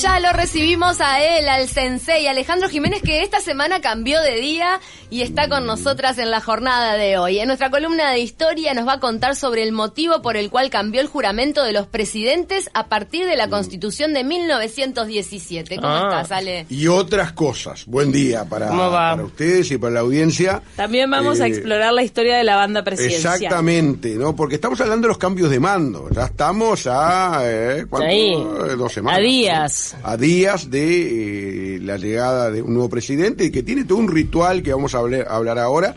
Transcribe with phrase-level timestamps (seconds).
[0.00, 4.80] Ya lo recibimos a él, al sensei Alejandro Jiménez, que esta semana cambió de día
[5.08, 7.38] y está con nosotras en la jornada de hoy.
[7.38, 10.68] En nuestra columna de historia nos va a contar sobre el motivo por el cual
[10.68, 15.76] cambió el juramento de los presidentes a partir de la constitución de 1917.
[15.76, 16.08] ¿Cómo Ah.
[16.22, 16.66] estás, Ale?
[16.68, 17.86] y otras cosas.
[17.86, 20.60] Buen día para, ustedes y para la audiencia.
[20.76, 23.34] También vamos a Eh, explorar la historia de la banda presidencial.
[23.36, 24.34] Exactamente, ¿no?
[24.34, 26.08] Porque estamos hablando de los cambios de mando.
[26.10, 28.08] Ya estamos a eh, ¿cuánto?
[28.08, 28.32] Ahí.
[28.32, 29.18] Eh, dos semanas.
[29.20, 29.83] A días.
[30.02, 34.08] A días de eh, la llegada de un nuevo presidente y que tiene todo un
[34.08, 35.94] ritual que vamos a hablar, a hablar ahora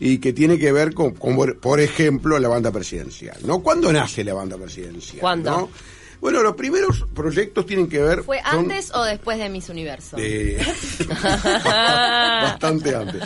[0.00, 3.38] y que tiene que ver con, con, por ejemplo, la banda presidencial.
[3.44, 3.60] ¿No?
[3.60, 5.20] ¿Cuándo nace la banda presidencial?
[5.20, 5.50] ¿Cuándo?
[5.50, 5.68] ¿no?
[6.20, 8.22] Bueno, los primeros proyectos tienen que ver.
[8.24, 10.16] ¿Fue son- antes o después de Miss Universo?
[10.18, 10.58] Eh,
[11.64, 13.22] bastante antes.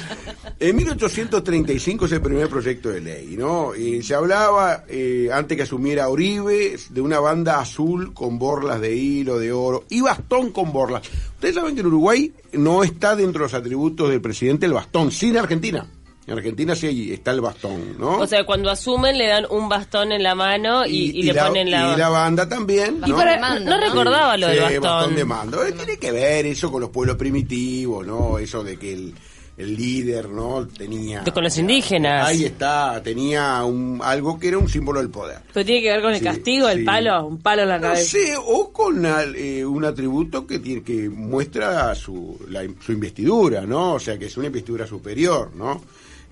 [0.59, 3.75] En 1835 es el primer proyecto de ley, ¿no?
[3.75, 8.95] Y se hablaba, eh, antes que asumiera Oribe, de una banda azul con borlas de
[8.95, 11.03] hilo, de oro, y bastón con borlas.
[11.35, 15.11] Ustedes saben que en Uruguay no está dentro de los atributos del presidente el bastón,
[15.11, 15.87] sí en Argentina.
[16.27, 18.19] En Argentina sí está el bastón, ¿no?
[18.19, 21.69] O sea, cuando asumen le dan un bastón en la mano y, y le ponen
[21.71, 21.95] la...
[21.95, 23.17] y la banda también, Y ¿no?
[23.17, 23.83] para- no, mando, no ¿no?
[23.89, 25.17] recordaba lo del Sí, bastón.
[25.17, 25.65] de mando.
[25.67, 28.39] Eh, Tiene que ver eso con los pueblos primitivos, ¿no?
[28.39, 29.13] Eso de que el,
[29.57, 30.65] el líder, ¿no?
[30.69, 31.25] Tenía...
[31.25, 32.29] Con los indígenas.
[32.29, 35.39] Ahí está, tenía un, algo que era un símbolo del poder.
[35.53, 36.85] Pero tiene que ver con el Sí, castigo, el sí.
[36.85, 38.11] palo, un palo en la No cabeza.
[38.13, 43.63] sé, o con al- eh, un atributo que tiene que muestra su, la- su investidura,
[43.63, 43.95] ¿no?
[43.95, 45.83] O sea, que es una investidura superior, ¿no?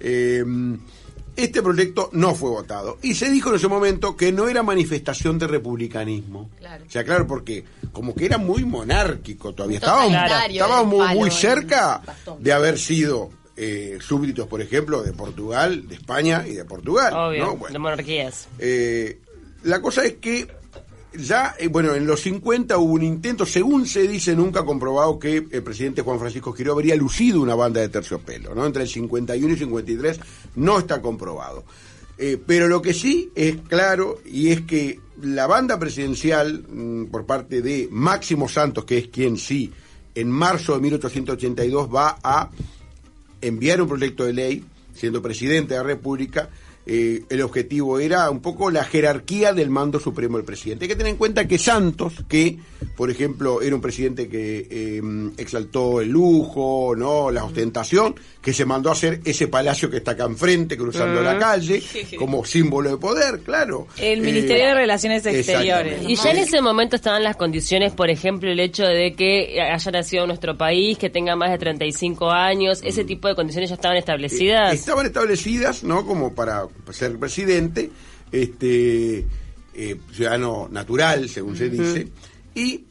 [0.01, 0.45] Eh,
[1.37, 5.39] este proyecto no fue votado y se dijo en ese momento que no era manifestación
[5.39, 6.51] de republicanismo.
[6.59, 6.85] Claro.
[6.87, 9.79] O sea, claro, porque como que era muy monárquico todavía.
[9.79, 10.15] Estábamos,
[10.49, 12.03] estábamos muy, palo, muy cerca
[12.39, 17.13] de haber sido eh, súbditos, por ejemplo, de Portugal, de España y de Portugal.
[17.15, 17.57] Obvio, ¿no?
[17.57, 18.49] Bueno, de monarquías.
[18.59, 19.19] eh,
[19.63, 20.49] la cosa es que
[21.19, 25.47] ya, eh, bueno, en los 50 hubo un intento, según se dice, nunca comprobado que
[25.51, 28.67] el presidente Juan Francisco Giró habría lucido una banda de terciopelo, ¿no?
[28.67, 30.21] Entre el 51 y 53
[30.57, 31.65] no está comprobado.
[32.17, 37.25] Eh, pero lo que sí es claro y es que la banda presidencial mm, por
[37.25, 39.73] parte de Máximo Santos, que es quien sí
[40.15, 42.51] en marzo de 1882 va a
[43.41, 46.51] enviar un proyecto de ley, siendo presidente de la República,
[46.93, 50.87] eh, el objetivo era un poco la jerarquía del mando supremo del presidente.
[50.87, 52.59] Hay que tener en cuenta que Santos, que
[52.97, 55.01] por ejemplo era un presidente que eh,
[55.37, 60.13] exaltó el lujo, no la ostentación, que se mandó a hacer ese palacio que está
[60.13, 61.83] acá enfrente, cruzando la calle,
[62.19, 63.87] como símbolo de poder, claro.
[63.99, 66.01] El Eh, Ministerio de Relaciones Exteriores.
[66.09, 69.91] Y ya en ese momento estaban las condiciones, por ejemplo, el hecho de que haya
[69.91, 73.75] nacido en nuestro país, que tenga más de 35 años, ese tipo de condiciones ya
[73.75, 74.73] estaban establecidas.
[74.73, 76.07] Eh, estaban establecidas, ¿no?
[76.07, 77.91] Como para ser presidente,
[78.33, 79.27] este
[79.75, 82.09] eh, ciudadano natural, según se dice.
[82.55, 82.85] Y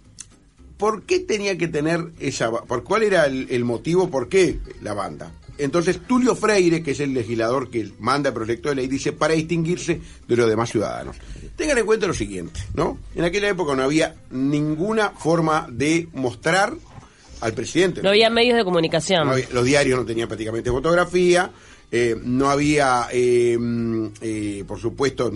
[0.79, 4.95] ¿por qué tenía que tener esa por cuál era el, el motivo por qué la
[4.95, 5.31] banda?
[5.59, 9.33] Entonces Tulio Freire, que es el legislador que manda el proyecto de ley, dice para
[9.33, 11.17] distinguirse de los demás ciudadanos.
[11.57, 12.97] Tengan en cuenta lo siguiente, ¿no?
[13.13, 16.73] En aquella época no había ninguna forma de mostrar
[17.41, 18.01] al presidente.
[18.01, 19.25] No había medios de comunicación.
[19.27, 21.51] No había- los diarios no tenían prácticamente fotografía,
[21.91, 23.57] eh, no había, eh,
[24.69, 25.31] por supuesto,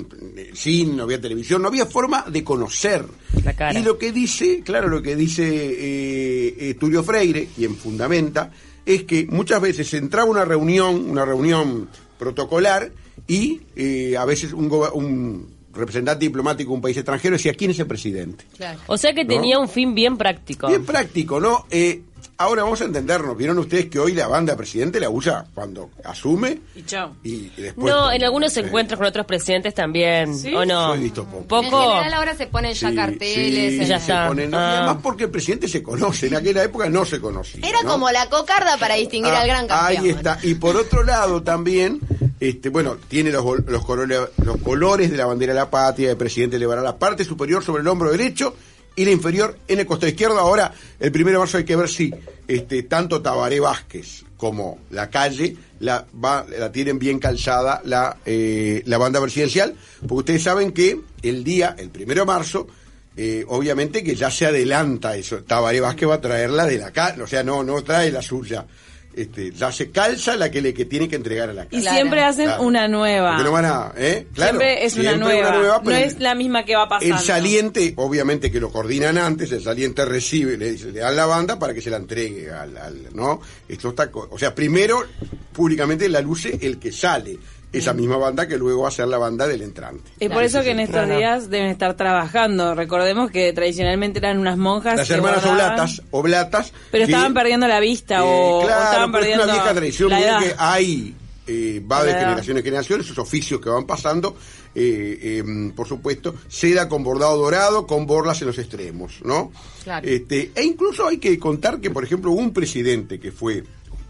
[0.54, 3.04] cine, no había televisión, no había forma de conocer.
[3.44, 3.80] La cara.
[3.80, 8.52] Y lo que dice, claro, lo que dice eh, eh, Tulio Freire, quien fundamenta,
[8.86, 11.90] es que muchas veces se entraba una reunión, una reunión
[12.20, 12.92] protocolar,
[13.26, 17.88] y eh, a veces un, representante diplomático de un país extranjero decía, ¿quién es el
[17.88, 18.46] presidente?
[18.56, 18.82] Claro.
[18.86, 19.30] O sea que ¿No?
[19.30, 20.68] tenía un fin bien práctico.
[20.68, 21.66] Bien práctico, ¿no?
[21.72, 22.04] Eh,
[22.38, 23.36] ahora vamos a entendernos.
[23.38, 27.16] ¿Vieron ustedes que hoy la banda presidente la usa cuando asume Y chao.
[27.24, 27.94] y después...
[27.94, 30.54] no, en algunos eh, encuentros con otros presidentes también, ¿Sí?
[30.54, 30.94] ¿o no?
[30.98, 31.38] Visto poco.
[31.64, 31.82] En Poco.
[31.90, 33.74] general ahora se ponen ya sí, carteles.
[33.74, 34.78] sí, en- Ya se ponen- Ah.
[34.80, 36.28] además porque el presidente se conoce.
[36.28, 37.68] En aquella época no se conocía.
[37.68, 37.90] Era ¿no?
[37.90, 40.04] como la cocarda para distinguir Ah, al gran campeón.
[40.04, 40.38] Ahí está.
[40.44, 42.00] Y por otro lado también,
[42.40, 46.12] este, bueno, tiene los, gol- los, colores, los colores de la bandera de la patria,
[46.12, 48.56] el presidente elevará la parte superior sobre el hombro derecho
[48.96, 50.40] y la inferior en el costado izquierdo.
[50.40, 52.14] Ahora, el primero de marzo hay que ver si
[52.48, 58.82] este, tanto Tabaré Vázquez como la calle la, va, la tienen bien calzada la, eh,
[58.86, 62.68] la banda presidencial, porque ustedes saben que el día, el primero de marzo,
[63.16, 65.44] eh, obviamente que ya se adelanta eso.
[65.44, 68.66] Tabaré Vázquez va a traerla de la calle, o sea, no, no trae la suya.
[69.16, 71.82] Este, ya se calza la que le que tiene que entregar a la Y calle.
[71.84, 71.98] Claro.
[71.98, 72.64] siempre hacen Claro.
[72.64, 73.30] una nueva.
[73.32, 74.28] Porque no van a, ¿eh?
[74.34, 75.82] Claro, siempre es una nueva.
[75.84, 77.16] no es la misma que va pasando.
[77.16, 81.26] el saliente, obviamente que lo coordinan antes, el saliente recibe, le, dice, le dan la
[81.28, 83.40] banda para que se la entregue al, al- ¿no?
[83.68, 85.04] Esto está, o sea, primero
[85.52, 87.38] públicamente la luce el que sale.
[87.74, 90.12] Esa misma banda que luego va a ser la banda del entrante.
[90.20, 92.76] Es por eso que en estos días deben estar trabajando.
[92.76, 94.96] Recordemos que tradicionalmente eran unas monjas.
[94.98, 96.74] Las que hermanas oblatas, oblatas.
[96.92, 99.74] Pero que, estaban perdiendo la vista eh, o, o claro, estaban perdiendo es una vieja
[99.74, 100.40] tradición la edad.
[100.40, 101.16] que hay
[101.48, 104.36] eh, va de generación en generación, esos oficios que van pasando,
[104.76, 109.52] eh, eh, por supuesto, seda con bordado dorado, con borlas en los extremos, ¿no?
[109.84, 110.08] Claro.
[110.08, 113.64] Este, e incluso hay que contar que, por ejemplo, hubo un presidente que fue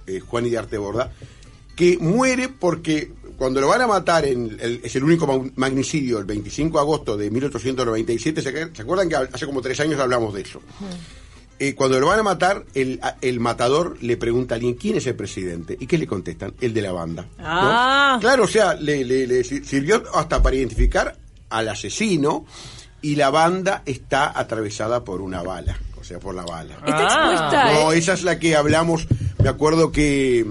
[0.05, 1.11] eh, Juan Iriarte Borda,
[1.75, 6.19] que muere porque cuando lo van a matar, en el- es el único mag- magnicidio,
[6.19, 9.99] el 25 de agosto de 1897, ¿se, acuer- ¿se acuerdan que hace como tres años
[9.99, 10.61] hablamos de eso?
[11.59, 15.05] Eh, cuando lo van a matar, el, el matador le pregunta a alguien quién es
[15.07, 15.77] el presidente.
[15.79, 16.53] ¿Y qué le contestan?
[16.59, 17.23] El de la banda.
[17.37, 17.43] ¿no?
[17.45, 18.17] Ah.
[18.19, 21.15] Claro, o sea, le, le- le sir- sirvió hasta para identificar
[21.49, 22.45] al asesino
[23.01, 26.73] y la banda está atravesada por una bala, o sea, por la bala.
[26.85, 27.73] Está expuesta.
[27.73, 27.97] No, ¿eh?
[27.97, 29.07] esa es la que hablamos.
[29.41, 30.45] Me acuerdo que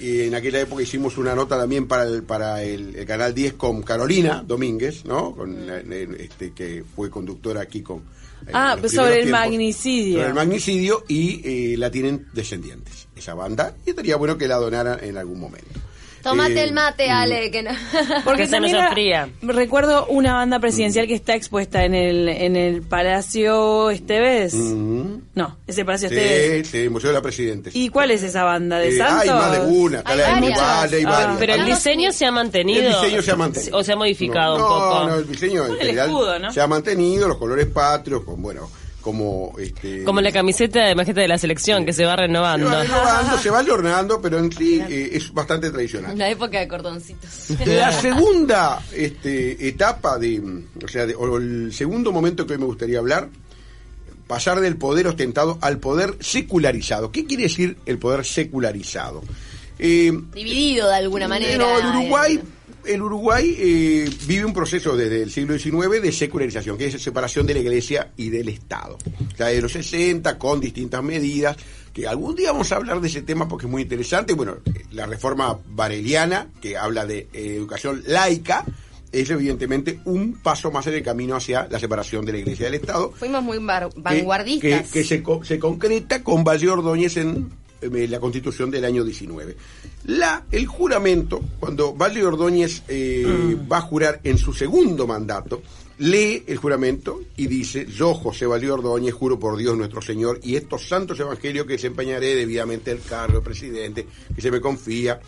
[0.00, 3.54] eh, en aquella época hicimos una nota también para el, para el, el canal 10
[3.54, 5.34] con Carolina Domínguez, ¿no?
[5.34, 7.98] Con, la- la- este, que fue conductora aquí con.
[7.98, 9.40] eh, Ah, pues sobre el tiempos.
[9.40, 10.14] magnicidio.
[10.18, 11.40] Sobre el magnicidio y
[11.72, 13.74] eh, la tienen descendientes, esa banda.
[13.86, 15.80] Y estaría bueno que la donaran en algún momento.
[16.26, 17.70] Tómate Eh, el mate, Ale, que no.
[18.24, 19.28] Porque Que se nos enfría.
[19.42, 24.54] recuerdo una banda presidencial que está expuesta en el en el Palacio Esteves.
[24.54, 26.66] mm, No, ese Palacio Esteves.
[26.68, 27.70] Sí, sí, Museo de la Presidente.
[27.72, 29.22] ¿Y cuál es esa banda de Eh, Santos?
[29.22, 30.40] hay más de una, Hay la de varias.
[30.60, 31.36] Mugal, hay Ah, varias.
[31.38, 32.82] Pero el diseño se ha mantenido.
[32.82, 33.76] El diseño se ha mantenido.
[33.78, 35.04] O se ha modificado no, un poco.
[35.08, 36.52] No, el diseño en El general escudo, ¿no?
[36.52, 38.68] se ha mantenido, los colores patrios, con bueno,
[39.06, 42.68] como este Como la camiseta de majeta de la selección que se va se renovando.
[42.68, 46.18] va renovando, se va adornando, pero en sí eh, es bastante tradicional.
[46.18, 47.30] La época de cordoncitos.
[47.64, 50.42] La segunda este, etapa de,
[50.84, 53.28] o sea, de- o el segundo momento que hoy me gustaría hablar,
[54.26, 57.12] pasar del poder ostentado al poder secularizado.
[57.12, 59.22] ¿Qué quiere decir el poder secularizado?
[59.78, 61.58] Eh, Dividido de alguna manera.
[61.58, 62.40] No, el Uruguay,
[62.88, 67.46] el Uruguay eh, vive un proceso desde el siglo XIX de secularización, que es separación
[67.46, 68.96] de la Iglesia y del Estado.
[69.32, 71.56] O sea, de los 60, con distintas medidas,
[71.92, 74.34] que algún día vamos a hablar de ese tema porque es muy interesante.
[74.34, 74.56] Bueno,
[74.92, 78.64] la reforma bareliana, que habla de eh, educación laica,
[79.12, 82.72] es evidentemente un paso más en el camino hacia la separación de la Iglesia y
[82.72, 84.82] del Estado Fuimos muy que- vanguardistas.
[84.88, 87.48] Que, que se, co- se concreta con Valle Ordóñez en
[87.80, 89.56] eh, la constitución del año 19.
[90.04, 95.62] La, el juramento, cuando Valle Ordóñez eh, va a jurar en su segundo mandato,
[95.98, 100.56] lee el juramento y dice, yo José Valle Ordóñez juro por Dios nuestro Señor y
[100.56, 105.20] estos santos evangelios que desempeñaré debidamente el cargo de presidente, que se me confía,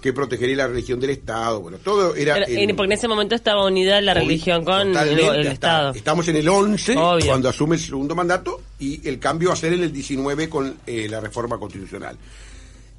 [0.00, 2.34] que protegeré la religión del Estado, bueno, todo era...
[2.34, 5.92] Pero, el- porque en ese momento estaba unida la religión con el, Estado.
[5.92, 7.26] Estamos en el 11, Obvio.
[7.26, 10.76] cuando asume el segundo mandato, y el cambio va a ser en el 19 con
[10.86, 12.16] eh, la reforma constitucional.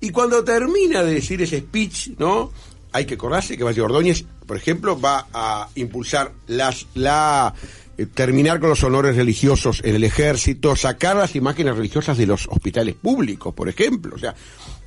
[0.01, 2.51] Y cuando termina de decir ese speech, ¿no?
[2.91, 7.53] Hay que acordarse que Valle Ordóñez, por ejemplo, va a impulsar las, la
[7.97, 12.47] eh, terminar con los honores religiosos en el ejército, sacar las imágenes religiosas de los
[12.47, 14.15] hospitales públicos, por ejemplo.
[14.15, 14.33] O sea,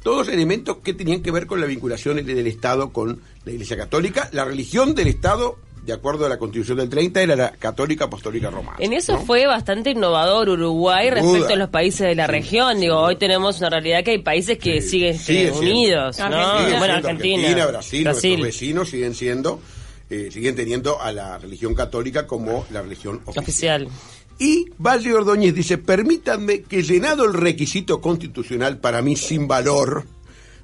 [0.03, 4.29] todos elementos que tenían que ver con la vinculación del Estado con la Iglesia Católica.
[4.33, 8.51] La religión del Estado, de acuerdo a la Constitución del 30, era la católica apostólica
[8.51, 8.77] romana.
[8.81, 9.21] En eso ¿no?
[9.25, 12.81] fue bastante innovador Uruguay respecto a los países de la región.
[12.81, 16.25] Digo, hoy tenemos una realidad que hay países que Sí, siguen unidos, ¿no?
[16.25, 16.59] Argentina.
[16.67, 19.61] Sigue Bueno, siendo Argentina, Brasil, nuestros vecinos siguen siendo,
[20.11, 23.85] eh, siguen teniendo a la religión católica como la religión oficial.
[23.85, 23.89] oficial.
[24.43, 30.05] Y Valle Ordóñez dice, permítanme que llenado el requisito constitucional para mí sin valor,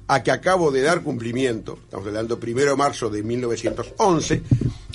[0.05, 4.41] a que acabo de dar cumplimiento, estamos hablando primero de marzo de 1911,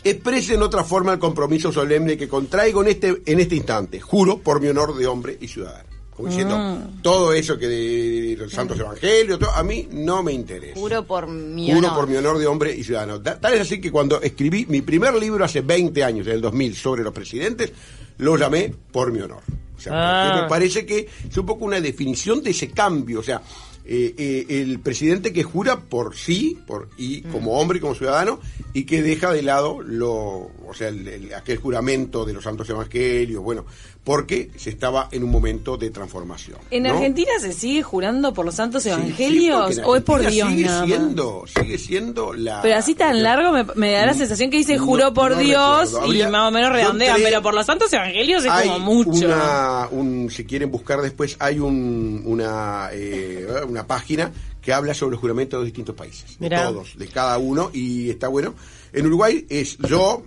[0.05, 4.41] exprese en otra forma el compromiso solemne que contraigo en este, en este instante, juro
[4.41, 5.94] por mi honor de hombre y ciudadano.
[6.17, 10.79] Como diciendo, todo eso que de los santos evangelios, todo, a mí no me interesa.
[10.79, 11.95] Juro por mi Juro honor.
[12.01, 13.21] por mi honor de hombre y ciudadano.
[13.21, 16.41] Ta- Tal es así que cuando escribí mi primer libro hace 20 años, en el
[16.41, 17.73] 2000, sobre los presidentes,
[18.19, 19.43] lo llamé por mi honor.
[19.77, 19.93] O sea,
[20.37, 20.43] Ah.
[20.43, 23.19] me parece que es un poco una definición de ese cambio.
[23.19, 23.43] O sea,
[23.85, 28.39] eh, eh, el presidente que jura por sí, por y como hombre y como ciudadano,
[28.77, 32.69] y que deja de lado lo, o sea, el- el- aquel juramento de los santos
[32.69, 33.65] evangelios, bueno,
[34.03, 36.59] porque se estaba en un momento de transformación.
[36.71, 36.91] ¿En ¿no?
[36.91, 40.81] Argentina se sigue jurando por los santos sí, evangelios o es por Dios sigue nada
[40.81, 40.89] más?
[40.89, 44.77] siendo, sigue siendo la Pero así tan largo me, me da la sensación que dice
[44.77, 48.45] No- juró por no Dios y más o menos redondean, pero por los santos evangelios
[48.45, 49.25] es hay como mucho.
[49.27, 54.33] Una, un, si quieren buscar después, hay un, una, eh, una página
[54.65, 56.39] que habla sobre los juramentos de los distintos países.
[56.39, 58.55] De todos, de cada uno, y está bueno.
[58.93, 60.23] En Uruguay es yo,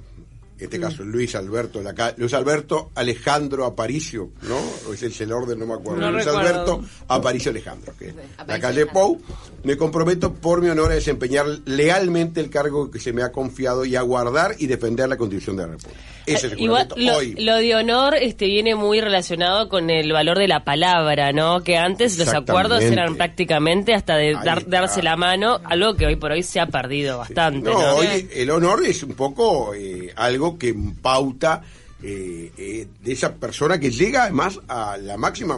[0.60, 4.58] en este caso Luis Alberto, la Luis Alberto Alejandro Aparicio, ¿no?
[4.88, 6.02] O es el, el orden, no me acuerdo.
[6.02, 6.50] No Luis recuerdo.
[6.50, 8.16] Alberto Aparicio Alejandro, que es
[8.46, 8.86] la calle.
[8.86, 9.20] Pou.
[9.64, 13.86] Me comprometo por mi honor a desempeñar lealmente el cargo que se me ha confiado
[13.86, 16.00] y a guardar y defender la Constitución de la República.
[16.28, 17.36] Ese Eh, Igual, lo, hoy.
[17.40, 21.64] lo de honor este, viene muy relacionado con el valor de la palabra, ¿no?
[21.64, 26.18] Que antes los acuerdos eran prácticamente hasta de dar- darse la mano, algo que hoy
[26.18, 27.96] por hoy se ha perdido bastante, No, ¿no?
[27.96, 31.64] hoy el honor es un poco eh, algo que pauta
[32.04, 35.58] eh, eh, de esa persona que llega además a la máxima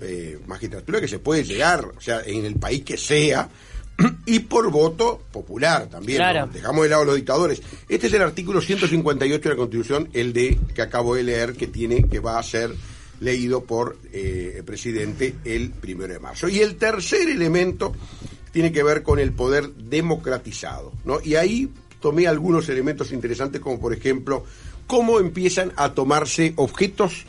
[0.00, 3.48] eh, magistratura que se puede llegar, o sea, en el país que sea,
[4.26, 6.18] y por voto popular también.
[6.18, 6.46] Claro.
[6.46, 6.52] ¿no?
[6.52, 7.62] Dejamos de lado los dictadores.
[7.88, 11.66] Este es el artículo 158 de la Constitución, el de que acabo de leer, que
[11.66, 12.74] tiene, que va a ser
[13.20, 16.48] leído por eh, el presidente el primero de marzo.
[16.48, 17.94] Y el tercer elemento
[18.52, 21.20] tiene que ver con el poder democratizado, ¿no?
[21.22, 24.44] Y ahí tomé algunos elementos interesantes, como por ejemplo,
[24.86, 27.26] cómo empiezan a tomarse objetos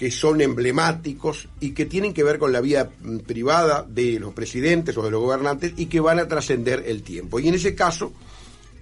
[0.00, 4.32] que son emblemáticos y que tienen que ver con la vida mm, privada de los
[4.32, 7.38] presidentes o de los gobernantes y que van a trascender el tiempo.
[7.38, 8.10] Y en ese caso,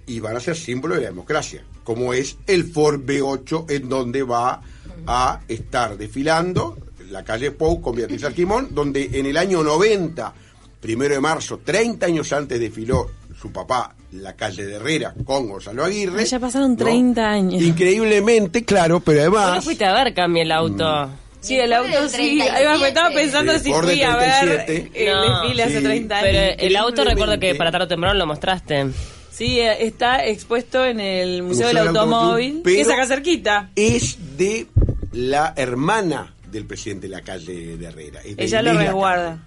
[0.07, 4.23] y van a ser símbolo de la democracia, como es el Ford B8, en donde
[4.23, 4.61] va
[5.05, 6.77] a estar desfilando
[7.09, 10.33] la calle Pou con Beatriz Arquimón, donde en el año 90,
[10.79, 15.85] primero de marzo, 30 años antes desfiló su papá la calle de Herrera con Gonzalo
[15.85, 16.21] Aguirre.
[16.21, 17.61] Ah, ya pasaron 30 años.
[17.61, 19.63] Increíblemente, claro, pero ¿Vos lo además...
[19.63, 21.09] fuiste a ver, Cami, el auto?
[21.41, 22.41] Sí, el auto sí.
[22.41, 23.13] Ahí va, me estaba 37.
[23.13, 24.91] pensando si fui a ver 37.
[25.09, 25.83] el No, desfile hace sí.
[25.85, 26.29] 30 años.
[26.31, 28.87] Pero el auto recuerdo que para tarde o temprano lo mostraste.
[29.31, 33.69] Sí, eh, está expuesto en el Museo, Museo del Automóvil, Automóvil, que es acá cerquita.
[33.75, 34.67] es de
[35.13, 38.19] la hermana del presidente de la calle de Herrera.
[38.35, 39.37] Ella lo resguarda.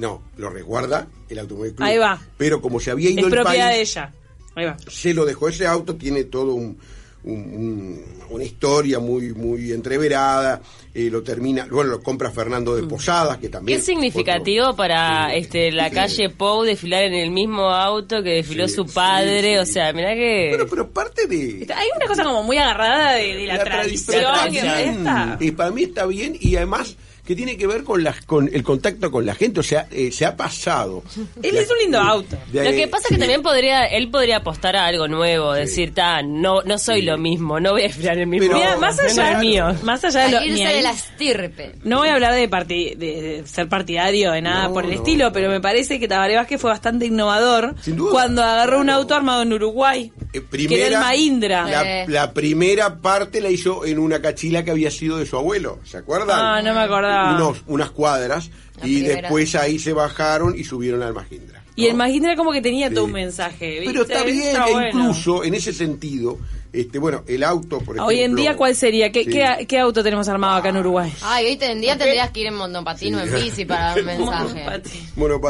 [0.00, 1.86] No, lo resguarda el Automóvil Club.
[1.86, 2.18] Ahí va.
[2.38, 4.12] Pero como se había Es ido el propiedad país, de ella.
[4.56, 4.76] Ahí va.
[4.90, 6.78] se lo dejó ese auto, tiene todo un,
[7.22, 10.60] un- un- una historia muy muy entreverada,
[10.94, 13.78] eh, lo termina, bueno, lo compra Fernando de Posadas, que también...
[13.78, 18.68] Qué significativo otro- para este la calle Pou desfilar en el mismo auto que desfiló
[18.68, 20.48] su padre, o sea, mirá que...
[20.50, 21.66] Bueno, pero parte de...
[21.74, 24.22] Hay una cosa como muy agarrada de, de la, La tradición.
[24.22, 25.36] tradición que esta.
[25.40, 26.96] Y para mí está bien y además
[27.30, 30.10] que tiene que ver con, las, con el contacto con la gente, o sea, eh,
[30.10, 31.04] se ha pasado.
[31.42, 32.36] Él es un lindo auto.
[32.52, 35.94] De- Lo que pasa es que también podría, él podría apostar a algo nuevo, decir,
[35.94, 38.98] ta, no, no soy lo mismo, no voy a en el mismo Pero- Mira, más
[38.98, 39.66] allá, es mío.
[39.84, 41.72] más allá de lo ahí- de la estirpe.
[41.84, 44.90] No voy a hablar de, parti- de, de ser partidario de nada No, por el
[44.90, 44.96] no.
[44.96, 48.10] estilo, pero me parece que Tabaré Vázquez fue bastante innovador Sin duda.
[48.10, 51.66] cuando agarró un auto armado en Uruguay, Eh, que era el Mahindra.
[51.68, 52.04] La, Eh.
[52.08, 55.98] la primera parte la hizo en una cachila que había sido de su abuelo, ¿se
[55.98, 56.38] acuerdan?
[56.40, 57.19] Ah, no me acordaba.
[57.34, 58.50] Unos, unas cuadras
[58.80, 59.20] La y primera.
[59.22, 61.62] después ahí se bajaron y subieron al Mahindra.
[61.76, 62.94] Y el Mahindra como que tenía Sí.
[62.94, 63.82] todo un mensaje.
[63.86, 64.88] Pero está bien, Está e bueno.
[64.88, 66.38] incluso en ese sentido,
[66.72, 68.04] este, bueno, el auto, por ejemplo.
[68.06, 69.10] Hoy en día, ¿cuál sería?
[69.10, 69.30] ¿Qué, Sí.
[69.30, 71.10] qué, qué auto tenemos armado acá en Uruguay?
[71.22, 73.42] Ay, hoy en día tendrías que ir en monopatín o en Sí.
[73.44, 74.66] bici para dar un mensaje.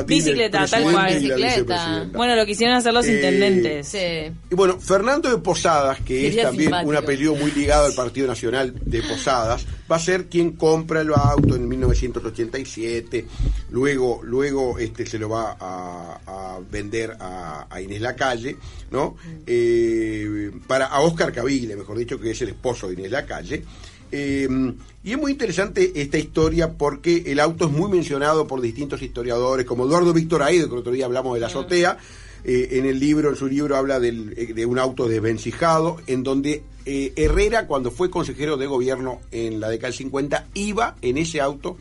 [0.06, 1.14] Bicicleta, tal cual.
[1.14, 2.06] Bicicleta.
[2.12, 3.88] Bueno, lo quisieron hacer los Eh, intendentes.
[3.88, 4.32] Sí.
[4.50, 6.90] Y bueno, Fernando de Posadas, que es también simpático.
[6.90, 11.12] un apellido muy ligado al Partido Nacional de Posadas, va a ser quien compra el
[11.12, 13.26] auto en 1987,
[13.70, 18.56] luego luego este se lo va a, a vender a, a Inés Lacalle,
[18.90, 19.16] ¿no?
[19.46, 23.64] Eh, para a Oscar Cavile, mejor dicho, que es el esposo de Inés Lacalle.
[24.12, 24.48] Eh,
[25.02, 29.64] y es muy interesante esta historia porque el auto es muy mencionado por distintos historiadores,
[29.66, 31.96] como Eduardo Víctor Aido, que el otro día hablamos de la azotea.
[32.44, 34.10] Eh, en el libro, en su libro, habla eh,
[34.54, 39.68] de un auto desvencijado, en donde eh, Herrera, cuando fue consejero de gobierno en la
[39.68, 41.76] década del 50, iba en ese auto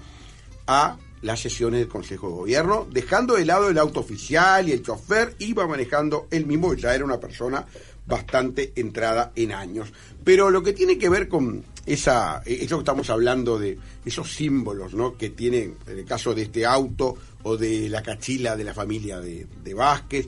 [0.68, 4.84] a las sesiones del Consejo de Gobierno, dejando de lado el auto oficial y el
[4.84, 7.66] chofer, iba manejando él mismo, ya era una persona
[8.06, 9.92] bastante entrada en años.
[10.24, 14.94] Pero lo que tiene que ver con esa, eso que estamos hablando de esos símbolos,
[14.94, 15.18] ¿no?
[15.18, 19.20] Que tiene, en el caso de este auto o de la cachila de la familia
[19.20, 20.28] de, de Vázquez,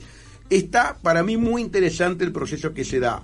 [0.56, 3.22] está para mí muy interesante el proceso que se da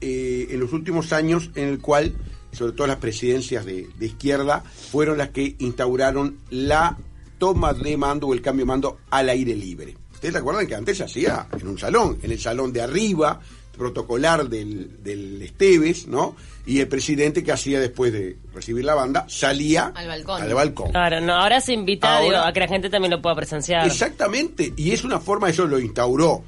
[0.00, 2.14] eh, en los últimos años en el cual,
[2.52, 6.96] sobre todo las presidencias de, de izquierda, fueron las que instauraron la
[7.38, 9.96] toma de mando o el cambio de mando al aire libre.
[10.12, 13.40] Ustedes se acuerdan que antes se hacía en un salón, en el salón de arriba,
[13.76, 16.36] protocolar del, del Esteves, ¿no?
[16.66, 20.42] Y el presidente que hacía después de recibir la banda salía Al balcón.
[20.42, 20.90] Al balcón.
[20.90, 23.86] Claro, no, ahora se invita Ahora- digo, a que la gente también lo pueda presenciar.
[23.86, 26.42] Exactamente, y es una forma, eso lo instauró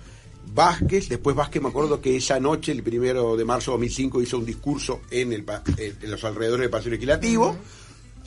[0.55, 4.39] Vázquez, después Vázquez me acuerdo que esa noche, el primero de marzo de 2005, hizo
[4.39, 5.45] un discurso en, el,
[5.79, 7.57] en los alrededores del Palacio Legislativo,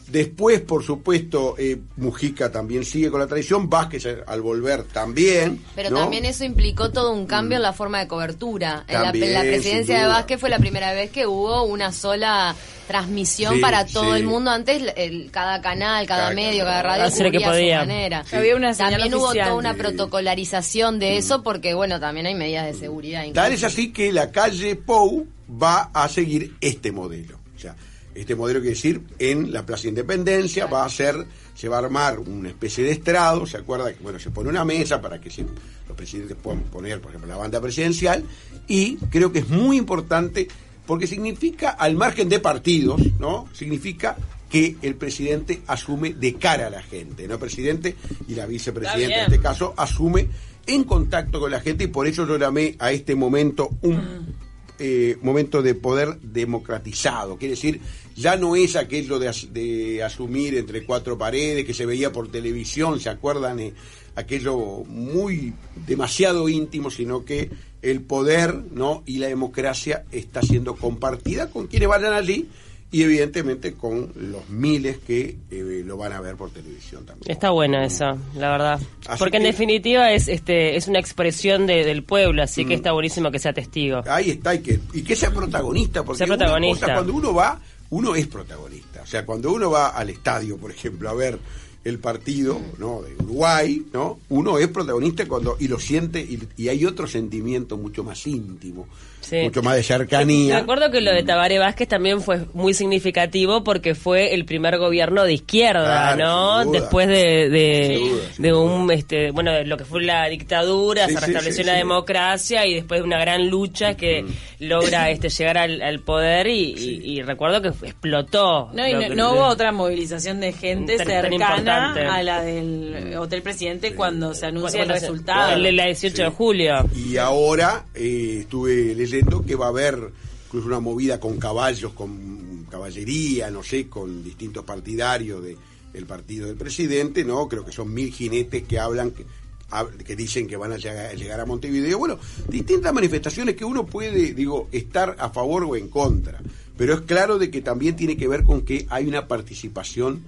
[0.07, 5.59] Después, por supuesto, eh, Mujica también sigue con la tradición, Vázquez eh, al volver también.
[5.75, 5.99] Pero ¿no?
[6.01, 8.83] también eso implicó todo un cambio en la forma de cobertura.
[8.87, 10.07] En la, en presidencia de.
[10.07, 12.55] Vázquez fue la primera vez que hubo una sola
[12.87, 14.19] transmisión Sí, para todo sí.
[14.19, 14.51] el mundo.
[14.51, 17.79] Antes el- cada canal, cada, Cada medio, cada radio lo que cubría a su podía.
[17.79, 18.23] manera.
[18.29, 18.35] Sí.
[18.35, 22.65] Había una señal También hubo toda una protocolarización de eso porque, bueno, también hay medidas
[22.65, 23.23] de seguridad.
[23.33, 27.39] Tal es así que la calle Pou va a seguir este modelo.
[27.55, 27.75] O sea,
[28.15, 32.19] este modelo quiere decir, en la Plaza Independencia va a ser, se va a armar
[32.19, 33.93] una especie de estrado, ¿se acuerda?
[33.93, 35.43] que Bueno, se pone una mesa para que se-
[35.87, 38.23] los presidentes puedan poner, por ejemplo, la banda presidencial,
[38.67, 40.47] y creo que es muy importante
[40.87, 43.47] porque significa, al margen de partidos, ¿no?
[43.53, 44.15] Significa
[44.49, 47.33] que el presidente asume de cara a la gente, ¿no?
[47.33, 47.95] El presidente
[48.27, 50.27] y la vicepresidenta en este caso asume
[50.67, 54.35] en contacto con la gente y por eso yo llamé a este momento un
[54.77, 57.37] eh, momento de poder democratizado.
[57.37, 57.79] Quiere decir,
[58.15, 62.29] ya no es aquello de, as- de asumir entre cuatro paredes que se veía por
[62.31, 63.59] televisión, ¿se acuerdan?
[63.59, 63.73] Eh,
[64.15, 65.53] aquello muy
[65.85, 67.49] demasiado íntimo, sino que
[67.81, 69.03] el poder ¿no?
[69.05, 72.47] y la democracia está siendo compartida con quienes vayan allí
[72.91, 77.29] y evidentemente con los miles que eh, lo van a ver por televisión también.
[77.29, 78.79] Está bueno eso, la verdad.
[79.05, 82.67] Así Porque en definitiva es este es una expresión de- del pueblo, así Mm.
[82.69, 84.01] que está buenísimo que sea testigo.
[84.07, 86.85] Ahí está, y que, y que sea protagonista, porque Sea una protagonista.
[86.85, 89.01] cosa, cuando uno va, uno es protagonista.
[89.01, 91.39] O sea, cuando uno va al estadio, por ejemplo, a ver
[91.83, 93.03] el partido ¿no?
[93.03, 94.19] de Uruguay, ¿no?
[94.29, 98.87] uno es protagonista cuando y lo siente y, y hay otro sentimiento mucho más íntimo,
[99.25, 99.37] Sí.
[99.43, 100.59] mucho más de cercanía.
[100.59, 105.23] Recuerdo que lo de Tabaré Vázquez también fue muy significativo porque fue el primer gobierno
[105.23, 106.61] de izquierda, Claro, ¿no?
[106.63, 106.79] sin duda.
[106.81, 108.61] Después de, de, Sin duda, sin de duda.
[108.61, 111.77] un, este, bueno, de lo que fue la dictadura, Sí, se restableció sí, la sí.
[111.79, 114.25] democracia y después de una gran lucha que
[114.59, 118.69] logra este llegar al, al poder y, y- y recuerdo que explotó.
[118.73, 122.41] No, y Lo no, que- no hubo otra movilización de gente Tan- cercana a la
[122.43, 125.53] del Hotel Presidente cuando se anuncia el resultado.
[125.55, 126.75] el de la 18 de julio.
[126.95, 129.14] Y ahora eh, estuve leyendo
[129.45, 130.11] que va a haber
[130.47, 135.57] incluso una movida con caballos, con caballería, no sé, con distintos partidarios de
[135.93, 137.47] el partido del presidente, ¿no?
[137.47, 141.97] Creo que son mil jinetes que hablan, que, dicen que van a llegar a Montevideo.
[141.97, 142.19] Bueno,
[142.49, 146.41] distintas manifestaciones que uno puede, digo, estar a favor o en contra.
[146.77, 150.23] Pero es claro de que también tiene que ver con que hay una participación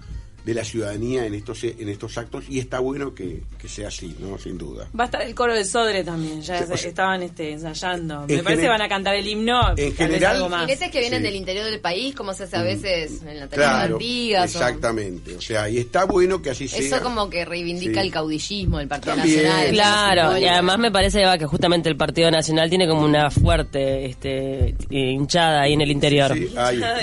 [0.47, 4.15] de la ciudadanía en estos en estos actos y está bueno que, que sea así,
[4.19, 4.37] ¿no?
[4.37, 4.87] Sin duda.
[4.97, 8.25] Va a estar el coro del Sodre también, ya o sea, estaban este, ensayando.
[8.29, 9.75] Me en parece que van a cantar el himno.
[9.75, 10.65] vez general- algo más.
[10.67, 11.23] Que vienen Sí.
[11.25, 14.43] del interior del país, como se hace a veces en la televisión Claro, antigua.
[14.45, 15.35] exactamente.
[15.35, 16.79] O sea, y está bueno que así sea.
[16.79, 18.07] Eso como que reivindica Sí.
[18.07, 19.43] el caudillismo del Partido También.
[19.43, 19.71] Nacional.
[19.71, 23.29] Claro, y Eso además me parece Eva, que justamente el Partido Nacional tiene como una
[23.29, 26.33] fuerte este, eh, hinchada ahí en el interior.
[26.33, 26.49] Sí,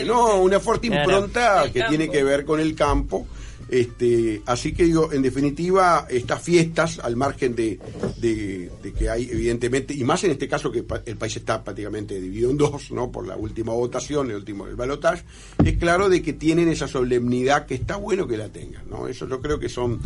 [0.07, 3.27] no, una fuerte impronta que tiene que ver con el campo.
[3.69, 7.79] Este, así que digo, en definitiva, estas fiestas, al margen de,
[8.21, 12.57] que hay, evidentemente, y más en este caso que el país está prácticamente dividido en
[12.57, 13.11] dos, ¿no?
[13.11, 15.25] Por la última votación, el último el balotaje,
[15.65, 19.09] es claro de que tienen esa solemnidad que está bueno que la tengan, ¿no?
[19.09, 20.01] Eso yo creo que son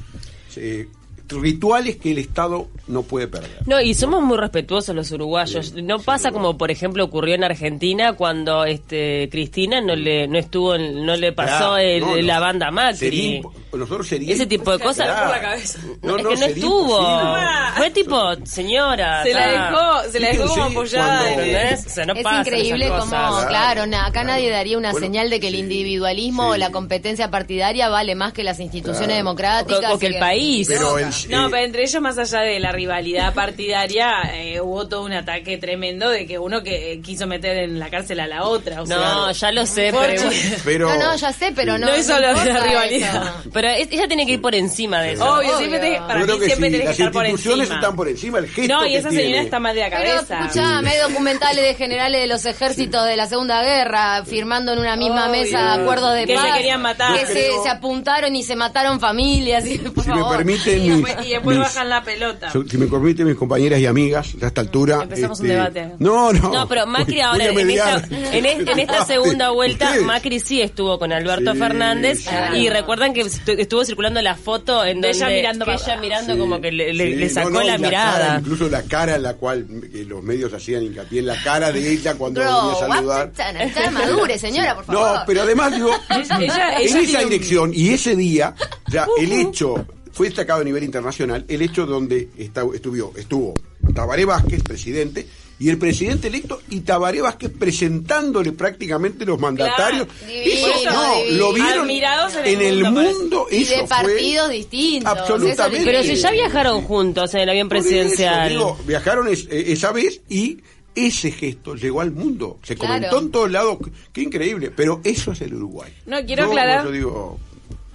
[0.56, 0.88] eh,
[1.28, 3.50] rituales que el Estado no puede perder.
[3.66, 5.74] No, y somos muy respetuosos los uruguayos.
[5.74, 10.78] No pasa como, por ejemplo, ocurrió en Argentina cuando este Cristina no le no estuvo,
[10.78, 12.22] no le pasó Claro, el- no, no.
[12.22, 13.42] la banda Sería Macri.
[13.42, 15.06] impo- nosotros sería Ese tipo de cosas.
[15.20, 15.78] Por la cabeza.
[16.02, 16.98] No, es que no estuvo.
[17.00, 17.46] imposible.
[17.76, 19.22] Fue tipo, señora.
[19.22, 21.18] Se la dejó, se la dejó como apoyada.
[21.22, 21.86] cuando- ¿Entendés?
[21.86, 24.28] O sea, no es pasan increíble como, claro, na- acá Claro.
[24.28, 26.50] nadie daría una Bueno, señal de que el individualismo sí.
[26.52, 29.16] o la competencia partidaria vale más que las instituciones Claro.
[29.18, 29.90] democráticas.
[29.90, 30.66] O- o que el país.
[30.68, 34.88] Pero el- No, eh, pero entre ellos, más allá de la rivalidad partidaria, eh, hubo
[34.88, 38.26] todo un ataque tremendo de que uno que eh, quiso meter en la cárcel a
[38.26, 38.82] la otra.
[38.82, 40.22] O No, sea, ya lo sé, pero,
[40.64, 41.86] pero No, no, ya sé, pero no.
[41.86, 43.34] No es solo la rivalidad.
[43.60, 45.24] pero es- ella tiene que ir por encima de eso.
[45.24, 45.58] Obvio, Obvio.
[45.58, 47.60] siempre tenés- para yo creo mí que siempre sí, tenés que las estar por instituciones
[47.62, 47.80] encima.
[47.80, 49.24] están por encima, el gesto No, y que esa tiene.
[49.24, 50.40] señora está mal de la Pero cabeza.
[50.40, 54.94] escuchame, hay documentales de generales de los ejércitos de la Segunda Guerra firmando en una
[54.94, 55.40] misma Obvio.
[55.42, 56.56] mesa acuerdos de Que se paz.
[56.56, 57.14] querían matar.
[57.14, 59.66] Que Yo se, creo- se apuntaron y se mataron familias.
[59.66, 60.36] y, por Si me favor.
[60.36, 62.52] permiten, Y mis- después, y después mis- bajan la pelota.
[62.52, 64.94] so- si me permiten mis compañeras y amigas, a esta altura.
[64.94, 65.92] este, Empezamos un debate.
[65.98, 66.52] No, no.
[66.52, 68.34] No, pero Macri voy- ahora, voy a en esta, mediar.
[68.34, 70.04] en, es- en esta segunda vuelta, Ustedes.
[70.04, 72.56] Macri sí estuvo con Alberto Sí, Fernández sí.
[72.58, 76.32] y recuerdan que estuvo circulando la foto en De donde ella mirando que ella mirando
[76.34, 78.12] Sí, como que le, le- sí, le no, sacó no, la mirada.
[78.18, 81.72] cara, incluso la cara en la cual que los medios hacían hincapié en la cara
[81.72, 83.32] de ella cuando venía Bro, a saludar.
[83.60, 85.18] está madure, señora, por favor.
[85.18, 88.54] No, pero además digo, Ella- en esa un- dirección y ese día,
[88.88, 93.54] ya el hecho fue destacado a nivel internacional, el hecho donde está, estuvo, estuvo
[93.94, 95.26] Tabaré Vázquez, presidente,
[95.60, 100.06] y el presidente electo y Tabaré Vázquez presentándole prácticamente los mandatarios.
[100.26, 101.38] Divino, Eso, no, divino.
[101.38, 103.46] lo vieron Admirados en el en el mundo, mundo.
[103.50, 105.12] Y eso de fue partidos distintos.
[105.18, 105.84] Absolutamente.
[105.84, 108.48] Pero si ya viajaron juntos en el avión Por eso, presidencial.
[108.50, 110.58] digo, viajaron es- eh, esa vez y
[110.94, 112.58] ese gesto llegó al mundo.
[112.62, 112.94] Se Claro.
[112.94, 113.78] comentó en todos lados.
[114.12, 114.70] Qué increíble.
[114.74, 115.92] Pero eso es el Uruguay.
[116.06, 117.38] No, quiero Yo- aclarar- Yo digo,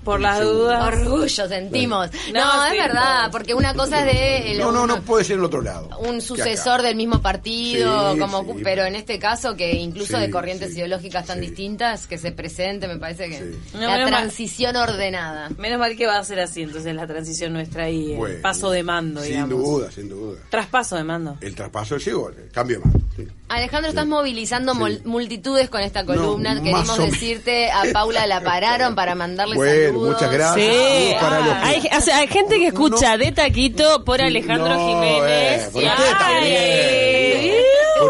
[0.03, 0.87] Por las dudas.
[0.93, 2.09] Orgullo sentimos.
[2.33, 3.31] No, No, es sí, verdad, no.
[3.31, 5.89] porque una cosa es de el- no, no, no puede ser en el otro lado.
[5.99, 8.61] un sucesor del mismo partido, Sí, como sí.
[8.63, 11.47] pero en este caso que incluso Sí, de corrientes sí, ideológicas tan sí.
[11.47, 13.59] distintas que se presente, me parece que Sí.
[13.75, 14.07] No, la mal.
[14.07, 15.49] transición ordenada.
[15.57, 18.69] Menos mal que va a ser así, entonces la transición nuestra y el Bueno, paso
[18.71, 19.57] de mando, Sin digamos.
[19.57, 20.39] duda, sin duda.
[20.49, 21.37] Traspaso de mando.
[21.41, 22.99] El traspaso llegó, el cambio de mando.
[23.25, 23.31] Sí.
[23.49, 24.99] Alejandro, estás movilizando Sí.
[25.05, 26.55] multitudes con esta columna.
[26.55, 30.13] No, Queremos decirte, a Paula la pararon para mandarle Bueno, saludos.
[30.15, 30.67] muchas gracias.
[30.75, 34.21] Sí, Saludos para los que- hay, o sea, hay gente que escucha de taquito por
[34.21, 35.63] Alejandro No, Jiménez.
[35.65, 35.83] eh, por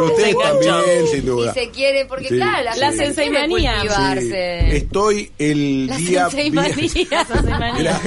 [0.07, 0.33] y- usted Ay.
[0.33, 0.77] Por usted Se enganchó.
[0.81, 1.53] también, sin Y duda.
[1.53, 2.79] se quiere, porque Sí, claro, la, sí.
[2.79, 3.81] La sensei manía.
[4.19, 4.29] Sí.
[4.33, 6.29] Estoy el La día.
[6.29, 6.73] sensei manía.
[7.09, 7.25] Ay,
[7.59, 8.01] Camila.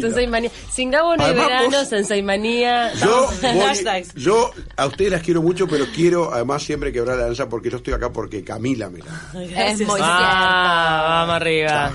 [0.00, 0.50] Sensei manía.
[0.72, 2.92] Sin Gabo no hay verano, vos- Sensei manía.
[2.94, 7.48] Yo, voy- yo a ustedes las quiero mucho, pero quiero además siempre quebrar la lanza
[7.48, 9.70] porque yo estoy acá porque Camila me la.
[9.70, 11.92] Es muy Ah, vamos arriba.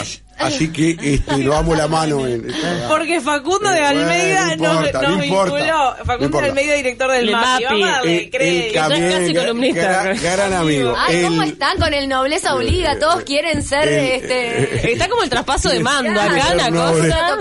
[0.00, 2.26] Así, así que este, lo amo la mano.
[2.26, 2.46] En,
[2.88, 5.54] Porque Facundo de Eh, Almeida no nos, importa, nos no importa.
[5.54, 5.94] vinculó.
[6.04, 7.82] Facundo de Almeida, director del MAPI.
[8.04, 10.04] Es también, casi columnista.
[10.14, 10.94] gra- gran amigo.
[10.98, 12.98] Ay, ¿cómo El- están con el nobleza obliga?
[12.98, 17.36] Todos quieren ser el- este Está como el traspaso de mando acá, una cosa.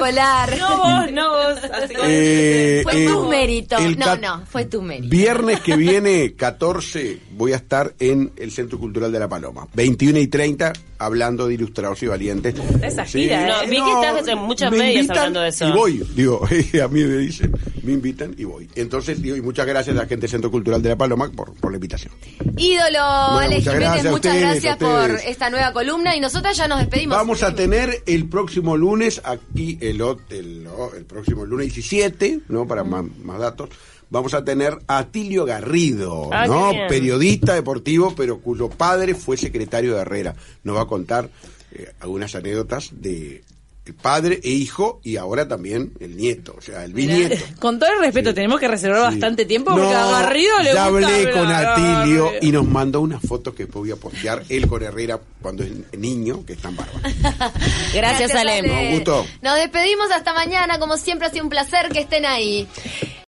[0.57, 1.59] No vos, no vos.
[1.73, 3.77] Así como- Eh, Fue eh, tu mérito.
[3.97, 5.09] No, no, fue tu mérito.
[5.09, 9.67] Viernes que viene, 14, voy a estar en el Centro Cultural de La Paloma.
[9.73, 12.55] 21 y 30, hablando de ilustrados y valientes.
[12.89, 13.67] Esa gira, No, ¿eh?
[13.69, 15.67] vi que estás en muchas me medias hablando de eso.
[15.67, 16.41] Y voy, digo,
[16.83, 17.51] a mí me dicen,
[17.83, 18.69] me invitan y voy.
[18.75, 21.53] Entonces, digo, y muchas gracias a la gente del Centro Cultural de La Paloma por,
[21.55, 22.13] por la invitación.
[22.57, 26.57] Ídolo, Ale muchas Jiménez, gracias a muchas ustedes, gracias por esta nueva columna y nosotras
[26.57, 27.17] ya nos despedimos.
[27.17, 32.67] Vamos a tener el próximo lunes, aquí el, el, el próximo lunes 17, ¿no?
[32.67, 33.69] Para más, más datos.
[34.11, 36.71] Vamos a tener a Atilio Garrido, Ah, ¿no?
[36.87, 40.33] Periodista deportivo, pero cuyo padre fue secretario de Herrera.
[40.63, 41.29] Nos va a contar
[41.73, 43.43] eh, algunas anécdotas de
[43.85, 47.43] el padre e hijo y ahora también el nieto, o sea, el bisnieto.
[47.59, 49.15] Con todo el respeto, tenemos que reservar Sí.
[49.15, 52.31] bastante tiempo porque No, a Garrido le ya gusta hablé hablar, con Atilio Garrido.
[52.43, 56.45] y nos mandó una foto que voy a postear él con Herrera cuando es niño,
[56.45, 57.01] que están bárbaros.
[57.93, 58.67] Gracias, Ale.
[58.67, 59.25] Con gusto.
[59.41, 62.67] Nos despedimos hasta mañana, como siempre ha sido un placer que estén ahí.